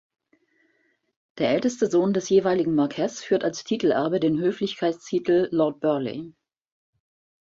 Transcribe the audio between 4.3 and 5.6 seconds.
Höflichkeitstitel